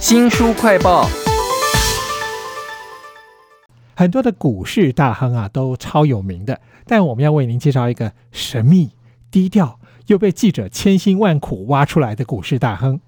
[0.00, 1.08] 新书快报，
[3.96, 8.92] 很多的股市大亨啊都超有名的，但我们要为您介绍一个神秘、
[9.30, 13.00] 低调又被记者千辛万苦挖出来的股市大亨。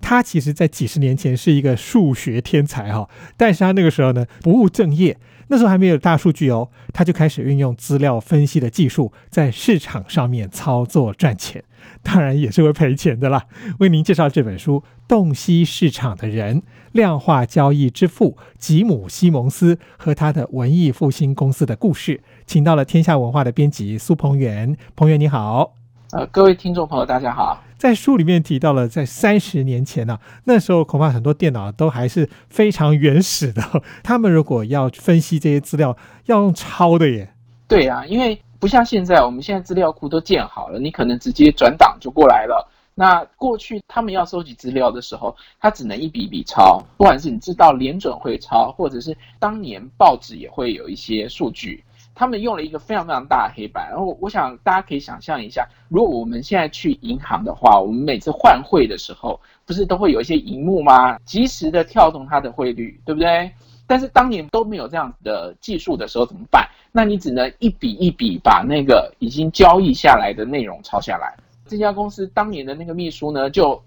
[0.00, 5.18] 他其实，在几十年前是一个数学天才哈，但是他那个时候呢不务正业，
[5.48, 11.62] 那时候还没有大数据哦，他就开始运用资料分析的技术，在市场上面操作赚钱，
[12.02, 13.44] 当然也是会赔钱的啦。
[13.80, 16.62] 为您介绍这本书《洞悉市场的人：
[16.92, 25.74] 量化交易之父吉姆·西蒙斯和他的文艺复兴公司的故事》，请到了天下文化的编辑苏鹏元，鹏元你好。
[26.12, 27.62] 呃，各位听众朋友，大家好。
[27.78, 33.62] 在书里面提到了，在三十年前呢，那时候恐怕很多电脑都还是非常原始的。
[34.02, 35.96] 他们如果要分析这些资料，
[36.26, 37.32] 要用抄的耶。
[37.68, 42.68] 对啊，因为不像现在，我们现在资料库都建好了，你可能直接转档就过来了。
[42.96, 51.84] 那过去他们要收集资料的时候，他只能一笔一笔抄，不管是你知道联准会抄，或者是当年报纸也会有一些数据。
[52.18, 61.16] 他们用了一个非常非常大的黑板，然后我想大家可以想象一下，如果我们现在去银行的话，我们每次换汇的时候，不是都会有一些荧幕吗？
[61.20, 63.48] 及时的跳动它的汇率，对不对？
[63.86, 66.68] 但是当年都没有这样子的技术的时候怎么办？
[66.90, 71.36] 那你只能一笔一笔把那个已经交易下来的内容抄下来。
[71.68, 73.80] 这家公司当年的那个秘书呢，就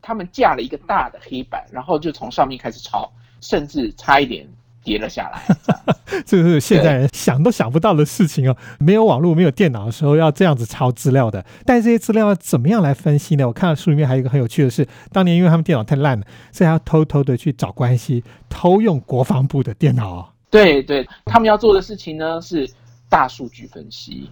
[0.00, 3.12] 他们架了一个大的黑板，然后就从上面开始抄，
[3.42, 4.48] 甚至差一点。
[4.84, 5.42] 跌了下来，
[6.26, 8.56] 这是现在人想都想不到的事情哦。
[8.78, 11.44] 没有网络、没有电脑的时候，要这样子抄资料的。
[11.64, 13.46] 但这些资料要怎么样来分析呢？
[13.46, 20.32] 我看到书里面还有一个很有趣的是，当年因为他们电脑太烂了，所以要偷偷的去找关系，偷用国防部的电脑。
[20.50, 22.70] 对对，他们要做的事情呢是
[23.08, 24.30] 大数据分析。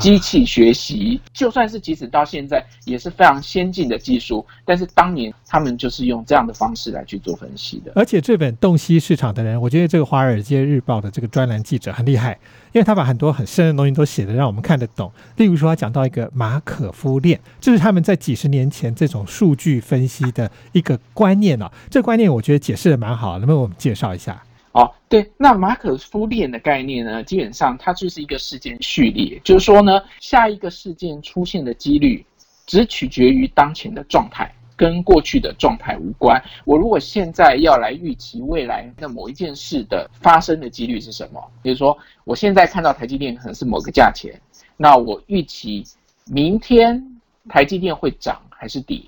[0.00, 7.92] 机器学习，就算是即使到现在也是非常先进的技术，但是当年他们就是用这样的方式来去做分析的。
[7.94, 12.38] 而且这本《洞悉市场的人》，我觉得这个《华尔街日报》的这个专栏记者很厉害，
[12.72, 15.10] 因为他把很多很深的东西都写的让我们看得懂。
[15.36, 21.70] 例如说，他讲到一个马可夫链，这是他们在几十年前这种数据分析的一个观念啊。
[21.90, 24.42] 这个观念我觉得解释的蛮好，能不能我们介绍一下？
[24.74, 32.26] 哦，对，那马可夫链的概念呢，基本上它就是一个事件序列，就是说呢，下一个事件出现的几率
[32.66, 36.42] 只取决于当前的状态，跟过去的状态无关。
[36.64, 41.40] 我如果现在要来预期未来的某一件事的发生的几率是什么？
[41.62, 44.34] 比如说，我现在看到台积电可能是某个价钱，
[44.76, 45.84] 那我预期
[46.26, 47.00] 明天
[47.48, 49.00] 台积电会涨还是跌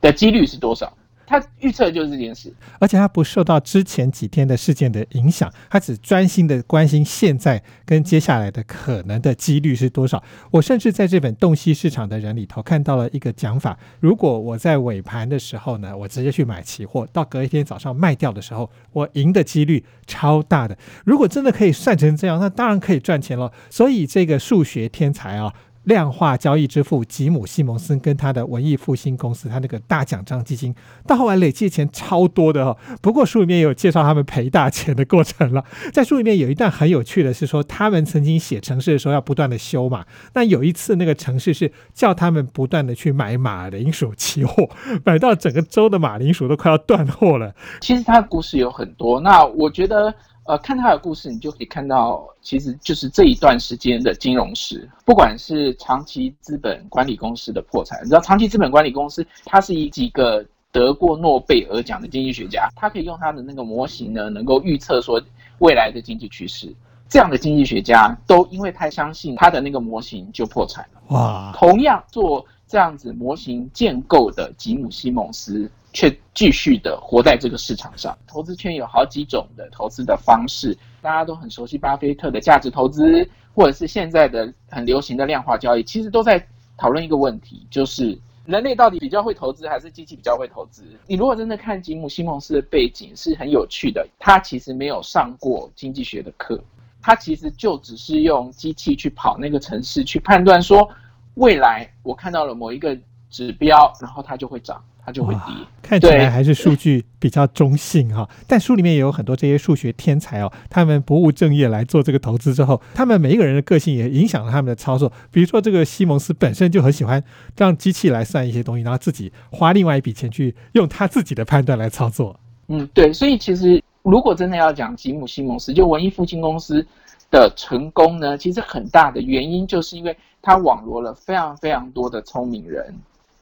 [0.00, 0.96] 的几率是多少？
[1.26, 10.22] 他预测就是这件事，而且他不受到之前几天的事件的影响，他只专心的关心现在跟接下来的可能的几率是多少。
[10.50, 20.76] 我甚至在这本《洞悉市场的人》里头看到了一个讲法：如果我在尾盘的时候呢，我直接去买期货，到隔一天早上卖掉的时候，我赢的几率超大的。
[21.04, 23.52] 如果真的可以算成这样，那当然可以赚钱了。
[23.70, 25.52] 所以这个数学天才啊。
[25.84, 30.74] 量化交易之父吉姆·西蒙森跟他的文艺复兴公司，他那个大奖章基金，
[31.06, 32.76] 到后来累计钱超多的哈。
[33.00, 35.64] 不过书里面有介绍他们赔大钱的过程了。
[35.92, 40.04] 在书里面有一段很有趣的是说，他们曾经写城市的时候要不断的修嘛。
[40.34, 44.68] 那有一次那个城市是叫他们不断的去买马铃薯期货，
[45.04, 47.54] 买到整个州的马铃薯都快要断货了。
[47.80, 50.14] 其实他的故事有很多，那我觉得。
[50.44, 65.18] 呃，看他的故事，你就可以看到，其实就是这一段时间的金融史，不管是长期资本管理公司的破产，你知道，长期资本管理公司，它是以几个得过诺贝尔奖的经济学家，他可以用他的那个模型呢，能够预测说
[65.60, 66.74] 未来的经济趋势。
[67.08, 71.16] 这样的经济学家都因为太相信他的那个模型就破产了。
[71.16, 71.52] 哇！
[71.56, 75.70] 同样做这样子模型建构的吉姆·西蒙斯。
[75.94, 78.16] 却继续的活在这个市场上。
[78.26, 86.44] 投资圈有好几种的投资的方式，大家都很熟悉巴菲特的价值投资，或者是现在的很流行的量化交易，其实都在
[86.76, 90.82] 讨论一个问题，就是人类到底比较会投资，还是机器比较会投资？
[91.06, 96.60] 你如果真的看吉姆·西蒙斯的背景是很有趣的，他其实没有上过经济学的课，
[97.00, 100.88] 他其实就只是用机器去跑那个城市，去判断说
[101.34, 102.98] 未来我看到了某一个
[103.30, 104.82] 指标，然后它就会涨。
[105.06, 108.28] 它就会低，看起来还是数据比较中性哈。
[108.46, 115.12] 但书里面也有很多这些数学天才哦，他们不务正业来做这个投资之后，他们每一个人的个性也影响了他们的操作。
[115.30, 117.22] 比如说，这个西蒙斯本身就很喜欢
[117.56, 122.40] 让机器来算一些东西，然后自己花另外一笔钱去用他自己的判断来操作。
[122.68, 123.12] 嗯，对。
[123.12, 126.86] 所以其实如果真的要讲吉姆·西蒙斯，就文艺复兴公司
[127.30, 132.94] 的成功呢，其实很大的原因就是因为他网罗了非常非常多的聪明人。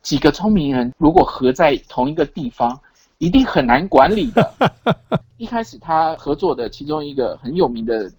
[0.03, 2.79] 几个聪明人如果合在同一个地方，
[3.19, 4.53] 一定很难管理的。
[5.39, 8.11] 一开始他合作的其中一个很有名的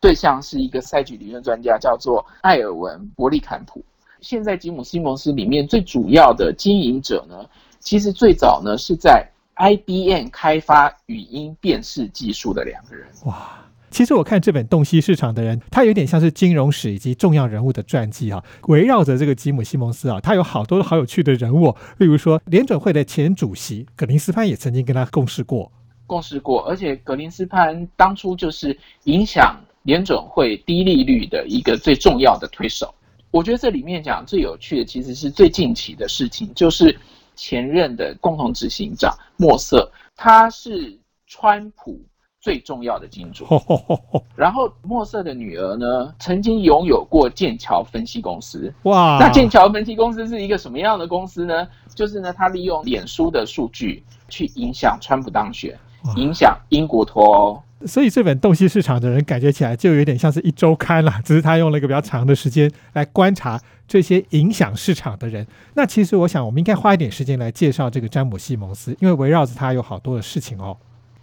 [0.00, 3.82] 对象是一个赛局理论专家，叫做艾尔文·伯利坎普。
[4.20, 7.46] 现在吉姆·西蒙斯里面最主要的经营者呢，
[7.80, 9.26] 其实最早呢是在
[9.56, 13.08] IBM 开发语音辨识技术的两个人。
[13.24, 13.58] 哇！
[13.90, 25.70] 其实我看这本《洞悉市场的人》，他有点像是金融史以及重要人物的传记哈，围绕着这个吉姆·西蒙斯啊，他有好多好有趣的人物，例如说联准会的前主席格林斯潘也曾经跟他共事过，
[26.06, 32.94] 共事过，而且格林斯潘当初就是影响联准会低利率的一个最重要的推手。
[33.32, 36.96] 我觉得这里面讲最有趣的，其实是最近期的事情，就是
[37.34, 40.96] 前任的共同执行长莫瑟，他是
[41.26, 42.00] 川普。
[42.40, 43.44] 最重要的金主，
[44.34, 48.72] 然后莫瑟的女儿呢，曾经拥有过剑桥分析公司。
[48.84, 51.68] 哇，那剑桥分析公司是一个什么样的公司呢？
[51.94, 55.78] 就是呢，他利用脸书的数据去影响川普当选，
[56.16, 57.62] 影响英国脱欧。
[57.86, 65.46] 所以这本《洞悉市场的人》感觉起来就有点像是一周刊了，只是他用了一个比较长的时间来观察这些影响市场的人。
[65.74, 70.76] 那其实我想，我们应该花一点时间来介绍这个詹姆·西蒙斯，因为围绕着他有好多的事情哦。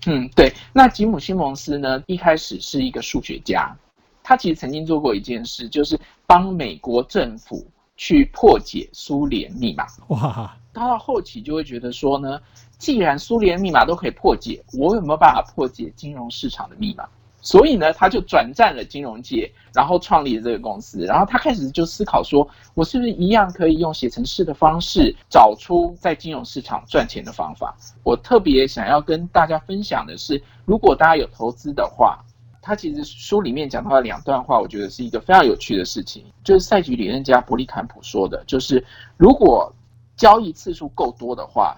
[0.08, 0.54] 嗯，对。
[0.74, 2.02] 那吉姆·西蒙斯呢？
[2.08, 3.76] 一开始是一个数学家，
[4.24, 7.68] 他其实曾经做过一件事，就是帮美国政府
[7.98, 9.86] 去破解苏联密码。
[10.08, 10.58] 哇！
[10.74, 12.40] 他到后期就会觉得说呢，
[12.78, 17.04] 既然苏联密码都可以破解，我有没有办法破解金融市场的密码？
[17.48, 21.06] 所以呢，他就转战了金融界，然后创立了这个公司。
[21.06, 27.74] 然后他开始就思考说，我是不是一样可以用写程式的方式，找出在金融市场赚钱的方法？
[28.04, 32.20] 我特别想要跟大家分享的是，如果大家有投资的话，
[32.62, 36.26] 他其实书里面讲到了两段话，我觉得是一个非常有趣的事情。
[36.44, 38.86] 就是赛局理论家伯利坎普说的，就是
[39.16, 39.74] 如果
[40.18, 41.78] 交易次数够多的话，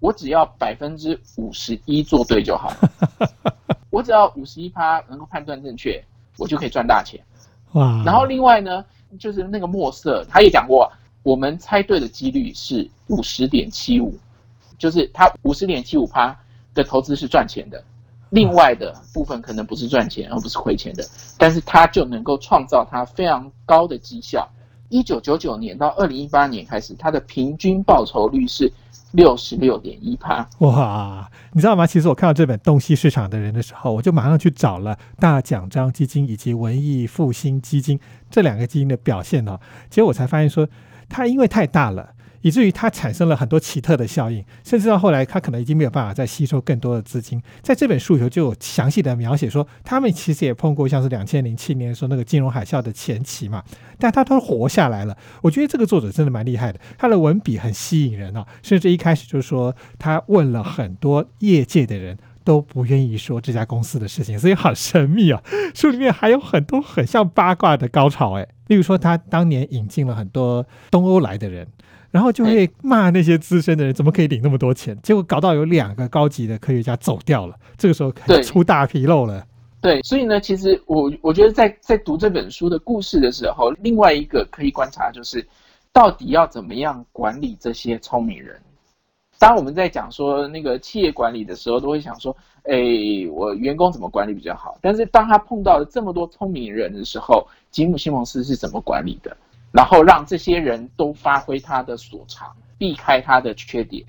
[0.00, 2.72] 我只要百分之五十一做对就好。
[3.94, 6.04] 我只要五十一趴能够判断正确，
[6.36, 7.20] 我就可以赚大钱。
[7.74, 8.02] 哇！
[8.04, 8.84] 然后另外呢，
[9.20, 10.90] 就是那个墨色，他也讲过，
[11.22, 14.18] 我们猜对的几率是五十点七五，
[14.76, 16.36] 就是他五十点七五趴
[16.74, 17.80] 的投资是赚钱的，
[18.30, 21.06] 另外的部分可能不是赚钱，而不是亏钱的，
[21.38, 24.48] 但是他就能够创造他非常高的绩效。
[24.88, 28.72] 一九九九年到二零一八年开始，他的平均报酬率是。
[29.14, 31.30] 六十六点一趴，哇！
[31.52, 31.86] 你知道吗？
[31.86, 39.60] 其实我看到这本《洞悉市场的人》的时候，我就马上去找了大奖章基金以及文艺复兴基金这两个基金的表现哦。
[39.88, 40.68] 结果我才发现说，
[41.08, 42.13] 它因为太大了。
[42.44, 47.42] 以至于它产生了很多奇特的效应，甚至到后来，它可能已经没有办法再吸收更多的资金。
[47.62, 53.64] 在这本书里头就有详细的描写说，他们其实也碰过像是两千零七年的时候那个金融海啸的前期嘛，
[53.98, 55.16] 但他都活下来了。
[55.40, 65.42] 我觉得这个作者真的蛮厉害的，他的文笔很吸引人啊，甚至一开始就说他问了很多业界的人都不愿意说这家公司的事情，所以好神秘啊。
[65.74, 71.66] 书里面还有很多很像八卦的高潮，哎，例如说他当年引进了很多东欧来的人。
[72.14, 78.12] 然后就会骂那些资深的人怎么可以领那么多钱，结果搞到有两个高级的科学家走掉了，这个时候
[78.44, 79.44] 出大纰漏了。
[79.80, 85.44] 对，所以呢，其实我我觉得在在读这本书的故事的时候，另外一个可以观察就是，
[85.92, 88.60] 到底要怎么样管理这些聪明人。
[89.40, 92.78] 当我们在讲说那个企业管理的时候，都会想说，哎，
[93.32, 94.78] 我员工怎么管理比较好？
[94.80, 99.36] 但是当他碰到了这么多聪明人的时候，吉姆·西蒙斯是怎么管理的？
[99.74, 104.04] 然后让这些人都发挥他的所长，避开他的缺点，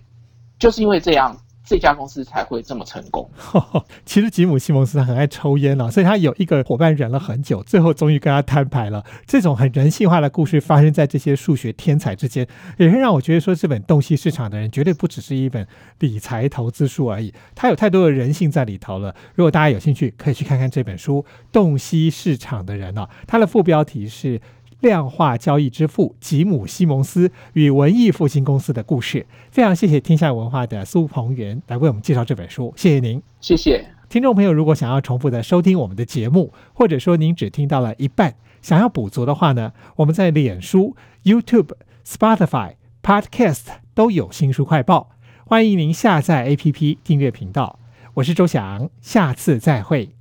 [0.60, 3.28] 就是因为这样，这家公司才会这么成功。
[4.06, 9.04] 其实吉姆·西蒙斯很爱抽烟啊，所以他有一个伙伴忍了很久，最后终于跟他摊牌了。
[9.26, 15.68] 这种很人性化的故事发生在这些数学天才之间，也会让我觉得说，这本《洞悉市场的人》绝对不只是一本
[15.98, 19.16] 理财投资书而已，它有太多的人性在里头了。
[19.34, 24.40] 如果大家有兴趣，可以去看看这本书《洞悉市场的人》啊，它的副标题是。
[24.86, 34.54] 量化交易之父吉姆·西蒙斯与文艺复兴公司的故事，非常谢谢天下文化的苏鹏元来为我们介绍这本书，谢谢您，谢谢听众朋友。
[34.54, 41.72] 如果想要重复的收听我们的节目，或者说您只听到了一半，想要补足的话呢，我们在脸书、YouTube、
[42.08, 43.64] Spotify、Podcast
[43.96, 45.10] 都有新书快报，
[45.48, 47.80] 欢迎您下载 APP 订阅频道。
[48.14, 50.15] 我是周翔，下次再会。